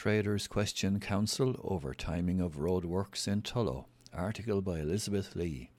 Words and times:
Traders 0.00 0.48
question 0.48 0.98
council 0.98 1.60
over 1.62 1.92
timing 1.92 2.40
of 2.40 2.56
roadworks 2.56 3.28
in 3.28 3.42
Tullow. 3.42 3.84
Article 4.14 4.62
by 4.62 4.78
Elizabeth 4.78 5.36
Lee. 5.36 5.72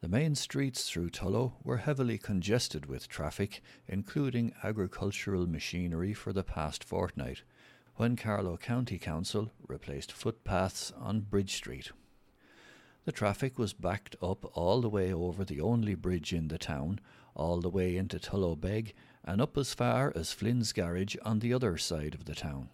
The 0.00 0.06
main 0.08 0.36
streets 0.36 0.88
through 0.88 1.10
Tullow 1.10 1.54
were 1.64 1.78
heavily 1.78 2.18
congested 2.18 2.86
with 2.86 3.08
traffic, 3.08 3.62
including 3.88 4.52
agricultural 4.62 5.48
machinery, 5.48 6.14
for 6.14 6.32
the 6.32 6.44
past 6.44 6.84
fortnight, 6.84 7.42
when 7.96 8.14
Carlow 8.14 8.56
County 8.56 9.00
Council 9.00 9.50
replaced 9.66 10.12
footpaths 10.12 10.92
on 10.92 11.22
Bridge 11.22 11.52
Street. 11.52 11.90
The 13.06 13.12
traffic 13.12 13.58
was 13.58 13.72
backed 13.72 14.14
up 14.22 14.56
all 14.56 14.80
the 14.80 14.88
way 14.88 15.12
over 15.12 15.44
the 15.44 15.60
only 15.60 15.96
bridge 15.96 16.32
in 16.32 16.46
the 16.46 16.58
town, 16.58 17.00
all 17.34 17.60
the 17.60 17.68
way 17.68 17.96
into 17.96 18.20
Tullow 18.20 18.54
Beg, 18.54 18.94
and 19.26 19.40
up 19.40 19.58
as 19.58 19.74
far 19.74 20.12
as 20.14 20.32
Flynn's 20.32 20.72
Garage 20.72 21.16
on 21.22 21.40
the 21.40 21.52
other 21.52 21.76
side 21.76 22.14
of 22.14 22.26
the 22.26 22.34
town. 22.34 22.68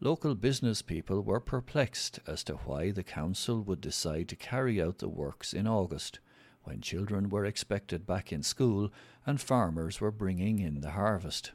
Local 0.00 0.34
business 0.34 0.82
people 0.82 1.22
were 1.22 1.40
perplexed 1.40 2.18
as 2.26 2.42
to 2.44 2.54
why 2.54 2.90
the 2.90 3.04
council 3.04 3.62
would 3.62 3.80
decide 3.80 4.28
to 4.28 4.36
carry 4.36 4.82
out 4.82 4.98
the 4.98 5.08
works 5.08 5.54
in 5.54 5.66
August, 5.66 6.18
when 6.64 6.80
children 6.80 7.28
were 7.28 7.44
expected 7.44 8.06
back 8.06 8.32
in 8.32 8.42
school 8.42 8.90
and 9.24 9.40
farmers 9.40 10.00
were 10.00 10.10
bringing 10.10 10.58
in 10.58 10.80
the 10.80 10.90
harvest. 10.90 11.52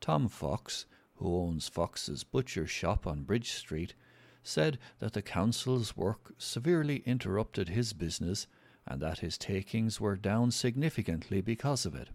Tom 0.00 0.28
Fox, 0.28 0.86
who 1.16 1.36
owns 1.36 1.68
Fox's 1.68 2.24
butcher 2.24 2.66
shop 2.66 3.06
on 3.06 3.22
Bridge 3.22 3.52
Street, 3.52 3.94
said 4.42 4.78
that 4.98 5.12
the 5.12 5.22
council's 5.22 5.96
work 5.96 6.34
severely 6.38 7.02
interrupted 7.06 7.68
his 7.68 7.92
business 7.92 8.46
and 8.86 9.00
that 9.00 9.20
his 9.20 9.38
takings 9.38 10.00
were 10.00 10.16
down 10.16 10.50
significantly 10.50 11.40
because 11.40 11.86
of 11.86 11.94
it. 11.94 12.08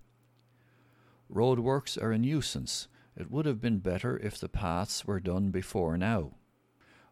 Roadworks 1.32 2.02
are 2.02 2.12
a 2.12 2.18
nuisance. 2.18 2.88
It 3.16 3.30
would 3.30 3.46
have 3.46 3.62
been 3.62 3.80
better 3.80 4.18
if 4.18 4.40
the 4.40 4.50
paths 4.50 5.06
were 5.06 5.20
done 5.20 5.52
before 5.52 5.98
now. 5.98 6.32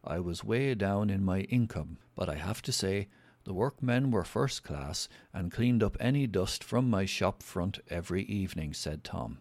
I 0.03 0.19
was 0.19 0.43
way 0.43 0.73
down 0.73 1.09
in 1.09 1.23
my 1.23 1.41
income, 1.41 1.97
but 2.15 2.29
I 2.29 2.35
have 2.35 2.61
to 2.63 2.71
say 2.71 3.09
the 3.43 3.53
workmen 3.53 4.09
were 4.09 4.23
first 4.23 4.63
class 4.63 5.07
and 5.33 5.51
cleaned 5.51 5.83
up 5.83 5.97
any 5.99 6.25
dust 6.25 6.63
from 6.63 6.89
my 6.89 7.05
shop 7.05 7.43
front 7.43 7.79
every 7.89 8.23
evening, 8.23 8.73
said 8.73 9.03
Tom. 9.03 9.37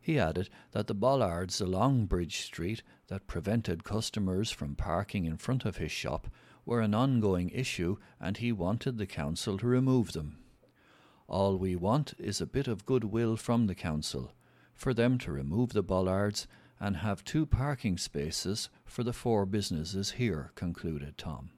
He 0.00 0.18
added 0.18 0.50
that 0.72 0.88
the 0.88 0.94
bollards 0.94 1.60
along 1.60 2.06
Bridge 2.06 2.40
Street 2.40 2.82
that 3.06 3.28
prevented 3.28 3.84
customers 3.84 4.50
from 4.50 4.74
parking 4.74 5.26
in 5.26 5.36
front 5.36 5.64
of 5.64 5.76
his 5.76 5.92
shop 5.92 6.28
were 6.66 6.80
an 6.80 6.94
ongoing 6.94 7.50
issue 7.50 7.96
and 8.18 8.36
he 8.36 8.50
wanted 8.50 8.98
the 8.98 9.06
council 9.06 9.58
to 9.58 9.66
remove 9.66 10.12
them. 10.12 10.41
All 11.28 11.56
we 11.56 11.76
want 11.76 12.14
is 12.18 12.40
a 12.40 12.46
bit 12.46 12.68
of 12.68 12.86
goodwill 12.86 13.36
from 13.36 13.66
the 13.66 13.74
council, 13.74 14.32
for 14.74 14.92
them 14.92 15.18
to 15.18 15.32
remove 15.32 15.72
the 15.72 15.82
bollards 15.82 16.46
and 16.80 16.96
have 16.96 17.24
two 17.24 17.46
parking 17.46 17.96
spaces 17.96 18.68
for 18.84 19.04
the 19.04 19.12
four 19.12 19.46
businesses 19.46 20.12
here, 20.12 20.50
concluded 20.54 21.16
Tom. 21.16 21.50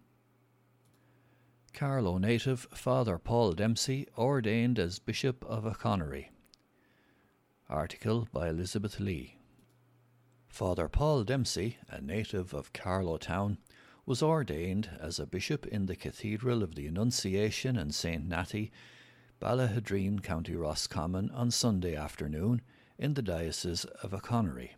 Carlow 1.72 2.18
native 2.18 2.68
Father 2.72 3.18
Paul 3.18 3.52
Dempsey 3.52 4.06
ordained 4.16 4.78
as 4.78 4.98
Bishop 4.98 5.44
of 5.44 5.64
Achonry. 5.64 6.28
Article 7.68 8.28
by 8.32 8.48
Elizabeth 8.48 9.00
Lee. 9.00 9.38
Father 10.46 10.88
Paul 10.88 11.24
Dempsey, 11.24 11.78
a 11.88 12.00
native 12.00 12.54
of 12.54 12.72
Carlow 12.72 13.16
Town, 13.16 13.58
was 14.06 14.22
ordained 14.22 14.88
as 15.00 15.18
a 15.18 15.26
bishop 15.26 15.66
in 15.66 15.86
the 15.86 15.96
Cathedral 15.96 16.62
of 16.62 16.74
the 16.74 16.86
Annunciation 16.86 17.76
and 17.76 17.92
St. 17.92 18.28
Nathy, 18.28 18.70
Ballaghaderreen, 19.40 20.22
County 20.22 20.54
Roscommon, 20.54 21.30
on 21.30 21.50
Sunday 21.50 21.96
afternoon 21.96 22.62
in 22.98 23.14
the 23.14 23.22
Diocese 23.22 23.84
of 24.02 24.12
Achonry. 24.12 24.70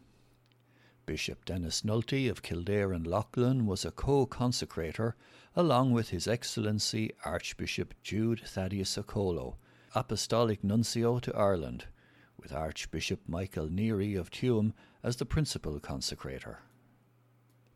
Bishop 1.04 1.44
Denis 1.44 1.82
Nulty 1.82 2.28
of 2.28 2.42
Kildare 2.42 2.92
and 2.92 3.06
Leighlin 3.06 3.66
was 3.66 3.84
a 3.84 3.90
co 3.90 4.26
consecrator, 4.26 5.12
along 5.54 5.92
with 5.92 6.08
His 6.08 6.26
Excellency 6.26 7.12
Archbishop 7.24 7.94
Jude 8.02 8.40
Thaddeus 8.44 8.96
Okolo, 8.96 9.56
Apostolic 9.94 10.64
Nuncio 10.64 11.18
to 11.20 11.36
Ireland 11.36 11.86
with 12.36 12.52
Archbishop 12.52 13.20
Michael 13.26 13.68
Neary 13.68 14.18
of 14.18 14.30
Tuam 14.30 14.72
as 15.02 15.16
the 15.16 15.26
principal 15.26 15.80
consecrator. 15.80 16.58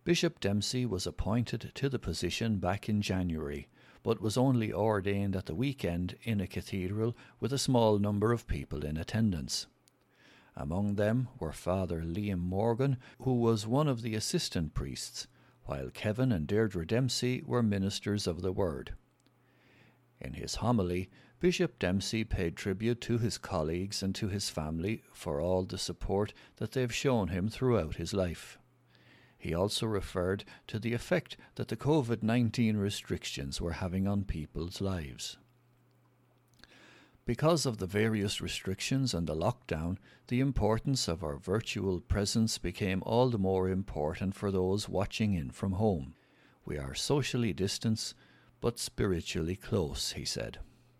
Bishop 0.04 0.40
Dempsey 0.40 0.86
was 0.86 1.06
appointed 1.06 1.72
to 1.74 1.88
the 1.88 1.98
position 1.98 2.58
back 2.58 2.88
in 2.88 3.02
January, 3.02 3.68
but 4.02 4.20
was 4.20 4.36
only 4.36 4.72
ordained 4.72 5.36
at 5.36 5.46
the 5.46 5.54
weekend 5.54 6.16
in 6.22 6.40
a 6.40 6.46
cathedral 6.46 7.16
with 7.38 7.52
a 7.52 7.58
small 7.58 7.98
number 7.98 8.32
of 8.32 8.46
people 8.46 8.84
in 8.84 8.96
attendance. 8.96 9.66
Among 10.56 10.96
them 10.96 11.28
were 11.38 11.52
Father 11.52 12.02
Liam 12.02 12.40
Morgan, 12.40 12.96
who 13.22 13.34
was 13.34 13.66
one 13.66 13.88
of 13.88 14.02
the 14.02 14.14
assistant 14.14 14.74
priests, 14.74 15.26
while 15.64 15.90
Kevin 15.90 16.32
and 16.32 16.46
Deirdre 16.46 16.86
Dempsey 16.86 17.42
were 17.46 17.62
ministers 17.62 18.26
of 18.26 18.42
the 18.42 18.52
Word. 18.52 18.94
In 20.20 20.34
his 20.34 20.56
homily, 20.56 21.08
Bishop 21.40 21.78
Dempsey 21.78 22.24
paid 22.24 22.56
tribute 22.56 23.00
to 23.00 23.16
his 23.16 23.38
colleagues 23.38 24.02
and 24.02 24.14
to 24.14 24.28
his 24.28 24.50
family 24.50 25.02
for 25.12 25.40
all 25.40 25.64
the 25.64 25.78
support 25.78 26.34
that 26.56 26.72
they 26.72 26.82
have 26.82 26.94
shown 26.94 27.28
him 27.28 27.48
throughout 27.48 27.96
his 27.96 28.12
life. 28.12 28.58
He 29.40 29.54
also 29.54 29.86
referred 29.86 30.44
to 30.66 30.78
the 30.78 30.92
effect 30.92 31.38
that 31.54 31.68
the 31.68 31.76
COVID 31.76 32.22
19 32.22 32.76
restrictions 32.76 33.58
were 33.58 33.72
having 33.72 34.06
on 34.06 34.24
people's 34.24 34.82
lives. 34.82 35.38
Because 37.24 37.64
of 37.64 37.78
the 37.78 37.86
various 37.86 38.42
restrictions 38.42 39.14
and 39.14 39.26
the 39.26 39.34
lockdown, 39.34 39.96
the 40.28 40.40
importance 40.40 41.08
of 41.08 41.24
our 41.24 41.38
virtual 41.38 42.02
presence 42.02 42.58
became 42.58 43.02
all 43.06 43.30
the 43.30 43.38
more 43.38 43.70
important 43.70 44.34
for 44.34 44.50
those 44.50 44.90
watching 44.90 45.32
in 45.32 45.50
from 45.50 45.72
home. 45.72 46.14
We 46.66 46.76
are 46.76 46.94
socially 46.94 47.54
distanced, 47.54 48.14
but 48.60 48.78
spiritually 48.78 49.56
close, 49.56 50.12
he 50.12 50.26
said. 50.26 50.58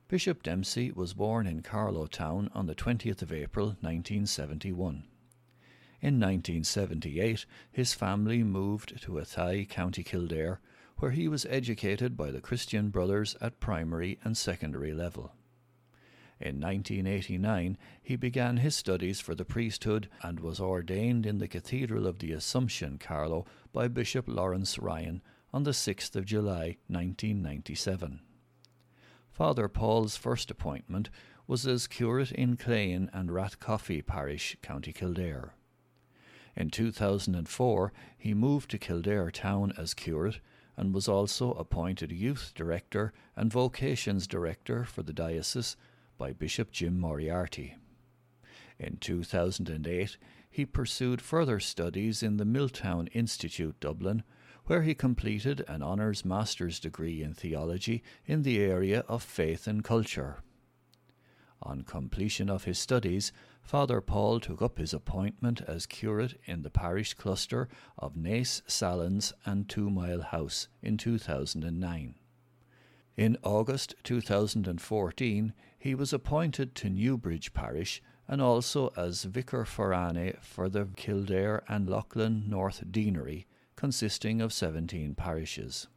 Bishop 0.08 0.42
Dempsey 0.42 0.90
was 0.90 1.12
born 1.12 1.46
in 1.46 1.60
Carlow 1.60 2.06
Town 2.06 2.48
on 2.54 2.66
the 2.66 2.74
20th 2.74 3.20
of 3.20 3.34
April 3.34 3.66
1971. 3.80 5.04
In 6.02 6.14
1978, 6.14 7.44
his 7.70 7.92
family 7.92 8.42
moved 8.42 9.02
to 9.02 9.18
Athy, 9.18 9.68
County 9.68 10.02
Kildare, 10.02 10.60
where 10.96 11.10
he 11.10 11.28
was 11.28 11.46
educated 11.46 12.16
by 12.16 12.30
the 12.30 12.40
Christian 12.40 12.88
Brothers 12.88 13.36
at 13.40 13.60
primary 13.60 14.18
and 14.24 14.36
secondary 14.36 14.94
level. 14.94 15.32
In 16.40 16.58
1989, 16.58 17.76
he 18.02 18.16
began 18.16 18.56
his 18.56 18.74
studies 18.74 19.20
for 19.20 19.34
the 19.34 19.44
priesthood 19.44 20.08
and 20.22 20.40
was 20.40 20.58
ordained 20.58 21.26
in 21.26 21.36
the 21.36 21.48
Cathedral 21.48 22.06
of 22.06 22.18
the 22.18 22.32
Assumption, 22.32 22.96
Carlow, 22.96 23.44
by 23.74 23.86
Bishop 23.86 24.24
Lawrence 24.26 24.78
Ryan 24.78 25.20
on 25.52 25.64
the 25.64 25.72
6th 25.72 26.16
of 26.16 26.24
July 26.24 26.78
1997. 26.88 28.20
Father 29.30 29.68
Paul's 29.68 30.16
first 30.16 30.50
appointment 30.50 31.10
was 31.46 31.66
as 31.66 31.86
curate 31.86 32.32
in 32.32 32.56
Clane 32.56 33.10
and 33.12 33.28
Rathcoffey 33.28 34.00
parish, 34.00 34.56
County 34.62 34.94
Kildare. 34.94 35.54
In 36.56 36.70
2004, 36.70 37.92
he 38.18 38.34
moved 38.34 38.70
to 38.70 38.78
Kildare 38.78 39.30
town 39.30 39.72
as 39.78 39.94
curate 39.94 40.40
and 40.76 40.94
was 40.94 41.08
also 41.08 41.52
appointed 41.52 42.10
youth 42.10 42.52
director 42.54 43.12
and 43.36 43.52
vocations 43.52 44.26
director 44.26 44.84
for 44.84 45.02
the 45.02 45.12
diocese 45.12 45.76
by 46.16 46.32
Bishop 46.32 46.70
Jim 46.70 46.98
Moriarty. 46.98 47.76
In 48.78 48.96
2008, 48.96 50.16
he 50.50 50.66
pursued 50.66 51.20
further 51.20 51.60
studies 51.60 52.22
in 52.22 52.36
the 52.36 52.44
Milltown 52.44 53.06
Institute, 53.08 53.78
Dublin, 53.78 54.22
where 54.64 54.82
he 54.82 54.94
completed 54.94 55.64
an 55.68 55.82
honours 55.82 56.24
master's 56.24 56.80
degree 56.80 57.22
in 57.22 57.34
theology 57.34 58.02
in 58.26 58.42
the 58.42 58.58
area 58.60 59.00
of 59.08 59.22
faith 59.22 59.66
and 59.66 59.84
culture. 59.84 60.38
On 61.62 61.82
completion 61.82 62.48
of 62.48 62.64
his 62.64 62.78
studies, 62.78 63.32
Father 63.62 64.00
Paul 64.00 64.40
took 64.40 64.60
up 64.60 64.78
his 64.78 64.92
appointment 64.92 65.62
as 65.62 65.86
curate 65.86 66.40
in 66.44 66.62
the 66.62 66.70
parish 66.70 67.14
cluster 67.14 67.68
of 67.96 68.16
Naas, 68.16 68.62
Sallins, 68.66 69.32
and 69.44 69.68
Two 69.68 69.90
Mile 69.90 70.22
House 70.22 70.68
in 70.82 70.96
2009. 70.96 72.14
In 73.16 73.36
August 73.42 73.94
2014, 74.02 75.52
he 75.78 75.94
was 75.94 76.12
appointed 76.12 76.74
to 76.74 76.90
Newbridge 76.90 77.52
Parish 77.52 78.02
and 78.26 78.40
also 78.40 78.92
as 78.96 79.24
Vicar 79.24 79.64
Forane 79.64 80.36
for 80.40 80.68
the 80.68 80.88
Kildare 80.96 81.62
and 81.68 81.88
Leighlin 81.88 82.48
North 82.48 82.84
Deanery 82.90 83.46
consisting 83.76 84.40
of 84.40 84.52
17 84.52 85.14
parishes. 85.14 85.88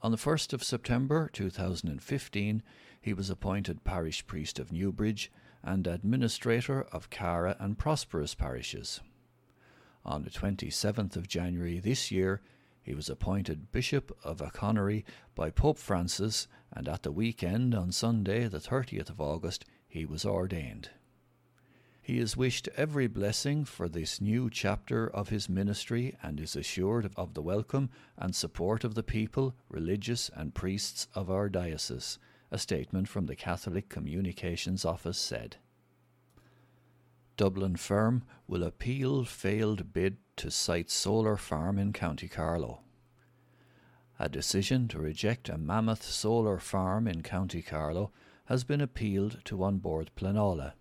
On 0.00 0.10
the 0.10 0.16
1st 0.16 0.52
of 0.52 0.64
September 0.64 1.28
2015, 1.32 2.62
he 3.00 3.12
was 3.12 3.30
appointed 3.30 3.84
parish 3.84 4.26
priest 4.26 4.58
of 4.58 4.72
Newbridge 4.72 5.30
and 5.62 5.86
administrator 5.86 6.82
of 6.92 7.10
Caragh 7.10 7.56
and 7.60 7.78
Prosperous 7.78 8.34
parishes. 8.34 9.00
On 10.04 10.22
the 10.22 10.30
27th 10.30 11.16
of 11.16 11.28
January 11.28 11.78
this 11.78 12.10
year, 12.10 12.40
he 12.82 12.94
was 12.94 13.08
appointed 13.08 13.70
Bishop 13.70 14.16
of 14.24 14.38
Achonry 14.38 15.04
by 15.36 15.50
Pope 15.50 15.78
Francis, 15.78 16.48
and 16.72 16.88
at 16.88 17.04
the 17.04 17.12
weekend 17.12 17.74
on 17.74 17.92
Sunday, 17.92 18.48
the 18.48 18.58
30th 18.58 19.08
of 19.08 19.20
August, 19.20 19.64
he 19.86 20.04
was 20.04 20.24
ordained. 20.24 20.90
He 22.00 22.18
is 22.18 22.36
wished 22.36 22.68
every 22.76 23.06
blessing 23.06 23.64
for 23.64 23.88
this 23.88 24.20
new 24.20 24.50
chapter 24.50 25.06
of 25.08 25.28
his 25.28 25.48
ministry 25.48 26.16
and 26.20 26.40
is 26.40 26.56
assured 26.56 27.12
of 27.16 27.34
the 27.34 27.42
welcome 27.42 27.90
and 28.18 28.34
support 28.34 28.82
of 28.82 28.96
the 28.96 29.04
people, 29.04 29.54
religious, 29.68 30.28
and 30.34 30.52
priests 30.52 31.06
of 31.14 31.30
our 31.30 31.48
diocese, 31.48 32.18
a 32.52 32.58
statement 32.58 33.08
from 33.08 33.24
the 33.24 33.34
Catholic 33.34 33.88
Communications 33.88 34.84
Office 34.84 35.16
said. 35.16 35.56
Dublin 37.38 37.76
firm 37.76 38.24
will 38.46 38.62
appeal 38.62 39.24
failed 39.24 39.94
bid 39.94 40.18
to 40.36 40.50
site 40.50 40.90
solar 40.90 41.38
farm 41.38 41.78
in 41.78 41.94
County 41.94 42.28
Carlow. 42.28 42.82
A 44.18 44.28
decision 44.28 44.86
to 44.88 44.98
reject 44.98 45.48
a 45.48 45.56
mammoth 45.56 46.02
solar 46.02 46.58
farm 46.58 47.08
in 47.08 47.22
County 47.22 47.62
Carlow 47.62 48.12
has 48.44 48.64
been 48.64 48.82
appealed 48.82 49.38
to 49.46 49.64
An 49.64 49.78
Bord 49.78 50.10
Pleanála. 50.14 50.74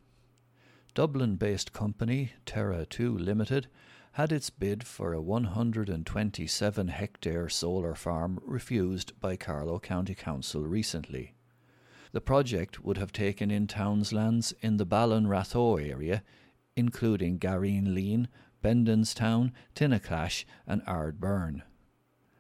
Dublin 0.93 1.37
based 1.37 1.71
company 1.71 2.33
Terra 2.45 2.85
2 2.85 3.17
Limited 3.17 3.67
had 4.13 4.33
its 4.33 4.49
bid 4.49 4.85
for 4.85 5.13
a 5.13 5.21
127 5.21 6.87
hectare 6.89 7.47
solar 7.47 7.95
farm 7.95 8.41
refused 8.43 9.17
by 9.21 9.37
Carlow 9.37 9.79
County 9.79 10.13
Council 10.13 10.63
recently. 10.63 11.33
The 12.13 12.21
project 12.21 12.83
would 12.83 12.97
have 12.97 13.13
taken 13.13 13.49
in 13.49 13.67
townslands 13.67 14.53
in 14.61 14.77
the 14.77 14.85
Ballinratho 14.85 15.81
area, 15.81 16.23
including 16.75 17.39
Gareen 17.39 18.27
Bendonstown, 18.61 19.53
Tinnaclash, 19.75 20.45
and 20.67 20.83
Ardbirne. 20.85 21.61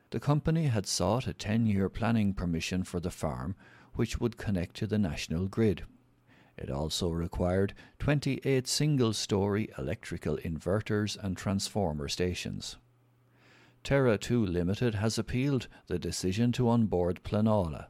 The 0.09 0.19
company 0.19 0.67
had 0.67 0.85
sought 0.85 1.25
a 1.25 1.33
10 1.33 1.65
year 1.65 1.87
planning 1.87 2.33
permission 2.33 2.83
for 2.83 2.99
the 2.99 3.09
farm, 3.09 3.55
which 3.93 4.19
would 4.19 4.37
connect 4.37 4.75
to 4.77 4.87
the 4.87 4.99
national 4.99 5.47
grid. 5.47 5.83
It 6.57 6.69
also 6.69 7.09
required 7.09 7.73
28 7.99 8.67
single 8.67 9.13
story 9.13 9.69
electrical 9.77 10.37
inverters 10.37 11.17
and 11.23 11.37
transformer 11.37 12.09
stations. 12.09 12.75
Terra 13.83 14.17
2 14.17 14.45
Limited 14.45 14.95
has 14.95 15.17
appealed 15.17 15.67
the 15.87 15.97
decision 15.97 16.51
to 16.51 16.69
onboard 16.69 17.23
Bord 17.23 17.45
Pleanála. 17.45 17.87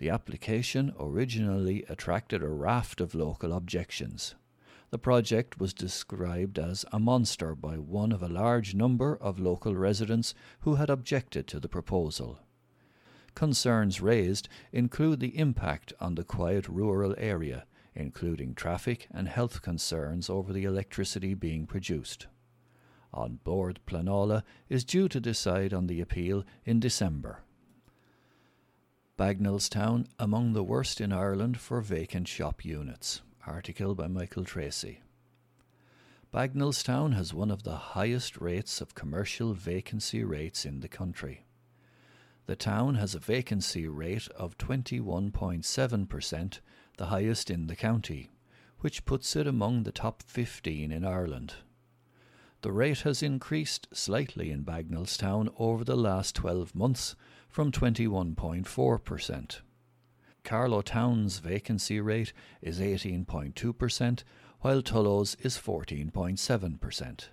The 0.00 0.08
application 0.08 0.94
originally 0.98 1.84
attracted 1.86 2.42
a 2.42 2.48
raft 2.48 3.02
of 3.02 3.14
local 3.14 3.52
objections. 3.52 4.34
The 4.88 4.98
project 4.98 5.60
was 5.60 5.74
described 5.74 6.58
as 6.58 6.86
a 6.90 6.98
monster 6.98 7.54
by 7.54 7.76
one 7.76 8.10
of 8.10 8.22
a 8.22 8.28
large 8.28 8.74
number 8.74 9.18
of 9.20 9.38
local 9.38 9.76
residents 9.76 10.32
who 10.60 10.76
had 10.76 10.88
objected 10.88 11.46
to 11.48 11.60
the 11.60 11.68
proposal. 11.68 12.38
Concerns 13.34 14.00
raised 14.00 14.48
include 14.72 15.20
the 15.20 15.38
impact 15.38 15.92
on 16.00 16.14
the 16.14 16.24
quiet 16.24 16.66
rural 16.66 17.14
area, 17.18 17.66
including 17.94 18.54
traffic 18.54 19.06
and 19.10 19.28
health 19.28 19.60
concerns 19.60 20.30
over 20.30 20.50
the 20.54 20.64
electricity 20.64 21.34
being 21.34 21.66
produced. 21.66 22.26
An 23.12 23.38
Bord 23.44 23.80
Pleanála 23.86 24.44
is 24.70 24.82
due 24.82 25.10
to 25.10 25.20
decide 25.20 25.74
on 25.74 25.88
the 25.88 26.00
appeal 26.00 26.46
in 26.64 26.80
December. 26.80 27.42
Bagnallstown 29.20 30.06
among 30.18 30.54
the 30.54 30.64
worst 30.64 30.98
in 30.98 31.12
Ireland 31.12 31.60
for 31.60 31.82
vacant 31.82 32.26
shop 32.26 32.64
units. 32.64 33.20
Article 33.46 33.94
by 33.94 34.06
Michael 34.06 34.44
Tracy. 34.44 35.02
Bagnallstown 36.32 37.12
has 37.12 37.34
one 37.34 37.50
of 37.50 37.62
the 37.62 37.76
highest 37.76 38.40
rates 38.40 38.80
of 38.80 38.94
commercial 38.94 39.52
vacancy 39.52 40.24
rates 40.24 40.64
in 40.64 40.80
the 40.80 40.88
country. 40.88 41.44
The 42.46 42.56
town 42.56 42.94
has 42.94 43.14
a 43.14 43.18
vacancy 43.18 43.86
rate 43.86 44.26
of 44.36 44.56
21.7%, 44.56 46.60
the 46.96 47.06
highest 47.06 47.50
in 47.50 47.66
the 47.66 47.76
county, 47.76 48.30
which 48.78 49.04
puts 49.04 49.36
it 49.36 49.46
among 49.46 49.82
the 49.82 49.92
top 49.92 50.22
15 50.22 50.90
in 50.90 51.04
Ireland. 51.04 51.56
The 52.62 52.72
rate 52.72 53.00
has 53.00 53.22
increased 53.22 53.86
slightly 53.92 54.50
in 54.50 54.64
Bagnallstown 54.64 55.52
over 55.58 55.84
the 55.84 55.96
last 55.96 56.34
12 56.36 56.74
months 56.74 57.16
from 57.50 57.72
21.4%. 57.72 59.60
Carlow 60.44 60.82
Town's 60.82 61.38
vacancy 61.40 62.00
rate 62.00 62.32
is 62.62 62.78
18.2%, 62.80 64.22
while 64.60 64.82
Tullow's 64.82 65.36
is 65.40 65.58
14.7%. 65.58 67.28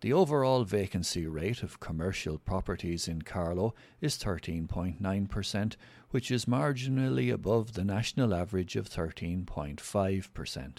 The 0.00 0.12
overall 0.12 0.64
vacancy 0.64 1.26
rate 1.26 1.62
of 1.62 1.80
commercial 1.80 2.38
properties 2.38 3.08
in 3.08 3.22
Carlow 3.22 3.74
is 4.00 4.18
13.9%, 4.18 5.76
which 6.10 6.30
is 6.30 6.44
marginally 6.44 7.32
above 7.32 7.72
the 7.72 7.84
national 7.84 8.34
average 8.34 8.76
of 8.76 8.90
13.5%. 8.90 10.78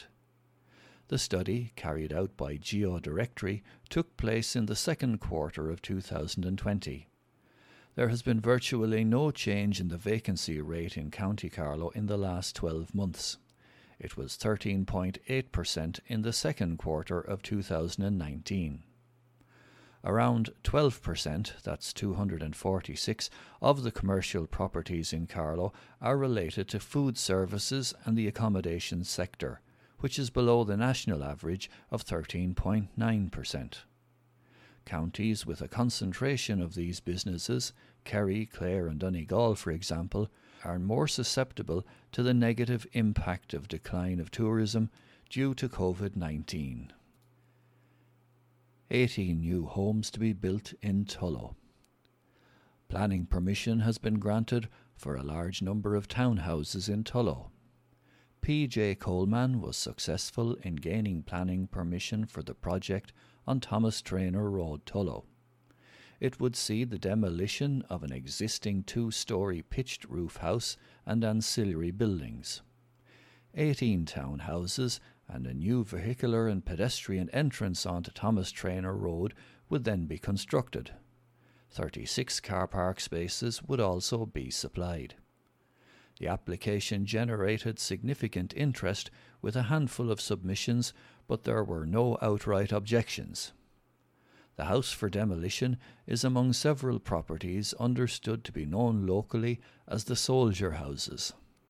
The 1.07 1.17
study, 1.17 1.71
carried 1.75 2.13
out 2.13 2.35
by 2.35 2.57
GeoDirectory, 2.57 3.61
took 3.89 4.17
place 4.17 4.55
in 4.55 4.65
the 4.65 4.75
second 4.75 5.19
quarter 5.19 5.69
of 5.69 5.81
2020 5.81 7.07
there 7.95 8.09
has 8.09 8.21
been 8.21 8.41
virtually 8.41 9.03
no 9.05 9.31
change 9.31 9.79
in 9.79 9.87
the 9.87 9.97
vacancy 9.97 10.59
rate 10.59 10.97
in 10.97 11.09
County 11.09 11.49
Carlow 11.49 11.89
in 11.89 12.07
the 12.07 12.17
last 12.17 12.55
12 12.55 12.93
months. 12.93 13.37
It 13.99 14.17
was 14.17 14.37
13.8% 14.37 15.99
in 16.07 16.21
the 16.21 16.33
second 16.33 16.77
quarter 16.77 17.19
of 17.19 17.41
2019. 17.41 18.83
Around 20.03 20.49
12%, 20.63 21.63
that's 21.63 21.93
246, 21.93 23.29
of 23.61 23.83
the 23.83 23.91
commercial 23.91 24.45
properties 24.45 25.13
in 25.13 25.25
Carlow 25.25 25.73
are 26.01 26.17
related 26.17 26.67
to 26.69 26.79
food 26.79 27.17
services 27.17 27.93
and 28.03 28.15
the 28.17 28.27
accommodation 28.27 29.03
sector, 29.03 29.61
which 29.99 30.19
is 30.19 30.29
below 30.29 30.63
the 30.63 30.77
national 30.77 31.23
average 31.23 31.71
of 31.89 32.05
13.9%. 32.05 33.73
Counties 34.85 35.45
with 35.45 35.61
a 35.61 35.67
concentration 35.67 36.61
of 36.61 36.75
these 36.75 36.99
businesses, 36.99 37.73
Kerry, 38.03 38.45
Clare, 38.45 38.87
and 38.87 38.99
Donegal, 38.99 39.55
for 39.55 39.71
example, 39.71 40.29
are 40.63 40.79
more 40.79 41.07
susceptible 41.07 41.85
to 42.11 42.21
the 42.21 42.33
negative 42.33 42.85
impact 42.93 43.53
of 43.53 43.67
decline 43.67 44.19
of 44.19 44.31
tourism 44.31 44.89
due 45.29 45.53
to 45.55 45.67
COVID 45.67 46.15
19. 46.15 46.93
18 48.91 49.39
new 49.39 49.65
homes 49.65 50.11
to 50.11 50.19
be 50.19 50.33
built 50.33 50.73
in 50.81 51.05
Tullow. 51.05 51.55
Planning 52.87 53.25
permission 53.25 53.79
has 53.79 53.97
been 53.97 54.19
granted 54.19 54.69
for 54.95 55.15
a 55.15 55.23
large 55.23 55.61
number 55.61 55.95
of 55.95 56.07
townhouses 56.07 56.87
in 56.87 57.03
Tullow. 57.03 57.49
P.J. 58.41 58.95
Coleman 58.95 59.59
was 59.59 59.75
successful 59.75 60.55
in 60.61 60.75
gaining 60.75 61.23
planning 61.23 61.65
permission 61.65 62.27
for 62.27 62.43
the 62.43 62.53
project 62.53 63.11
on 63.47 63.59
Thomas 63.59 64.01
Traynor 64.01 64.49
Road, 64.49 64.85
Tullow. 64.85 65.25
It 66.19 66.39
would 66.39 66.55
see 66.55 66.83
the 66.83 66.97
demolition 66.97 67.83
of 67.89 68.03
an 68.03 68.11
existing 68.11 68.83
two 68.83 69.11
story 69.11 69.61
pitched 69.61 70.05
roof 70.05 70.37
house 70.37 70.77
and 71.05 71.23
ancillary 71.23 71.91
buildings. 71.91 72.61
18 73.55 74.05
townhouses 74.05 74.99
and 75.27 75.47
a 75.47 75.53
new 75.53 75.83
vehicular 75.83 76.47
and 76.47 76.65
pedestrian 76.65 77.29
entrance 77.29 77.85
onto 77.85 78.11
Thomas 78.11 78.51
Traynor 78.51 78.95
Road 78.95 79.33
would 79.69 79.83
then 79.83 80.05
be 80.05 80.17
constructed. 80.17 80.91
36 81.71 82.39
car 82.39 82.67
park 82.67 82.99
spaces 82.99 83.63
would 83.63 83.79
also 83.79 84.25
be 84.25 84.49
supplied. 84.49 85.15
The 86.19 86.27
application 86.27 87.05
generated 87.05 87.77
significant 87.77 88.53
interest 88.55 89.11
with 89.41 89.55
a 89.55 89.63
handful 89.63 90.09
of 90.09 90.21
submissions 90.21 90.93
but 91.27 91.43
there 91.43 91.63
were 91.63 91.85
no 91.85 92.17
outright 92.21 92.71
objections. 92.71 93.51
The 94.55 94.65
house 94.65 94.91
for 94.91 95.09
demolition 95.09 95.77
is 96.07 96.23
among 96.23 96.53
several 96.53 96.99
properties 96.99 97.73
understood 97.79 98.43
to 98.45 98.51
be 98.51 98.65
known 98.65 99.05
locally 99.05 99.59
as 99.87 100.05
the 100.05 100.15
soldier 100.15 100.71
houses. 100.71 101.33